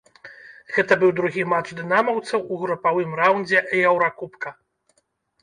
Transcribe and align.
Гэта 0.77 0.95
быў 1.03 1.11
другі 1.19 1.43
матч 1.51 1.67
дынамаўцаў 1.81 2.39
у 2.57 2.57
групавым 2.63 3.09
раўндзе 3.21 3.59
еўракубка. 3.83 4.57